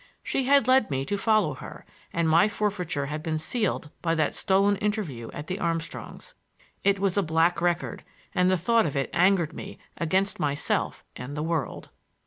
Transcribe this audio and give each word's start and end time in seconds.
She 0.23 0.45
had 0.45 0.67
led 0.67 0.89
me 0.89 1.05
to 1.05 1.15
follow 1.15 1.53
her, 1.53 1.85
and 2.11 2.27
my 2.27 2.47
forfeiture 2.49 3.05
had 3.05 3.21
been 3.21 3.37
sealed 3.37 3.91
by 4.01 4.15
that 4.15 4.33
stolen 4.33 4.77
interview 4.77 5.29
at 5.31 5.45
the 5.45 5.59
Armstrongs'. 5.59 6.33
It 6.83 6.97
was 6.97 7.17
a 7.17 7.21
black 7.21 7.61
record, 7.61 8.03
and 8.33 8.49
the 8.49 8.57
thought 8.57 8.87
of 8.87 8.95
it 8.95 9.11
angered 9.13 9.53
me 9.53 9.77
against 9.95 10.39
myself 10.39 11.05
and 11.15 11.37
the 11.37 11.43
world. 11.43 11.89